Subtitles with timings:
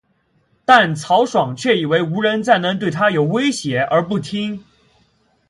[0.65, 4.63] 但曹爽却以为无人再能对他有威胁而不听。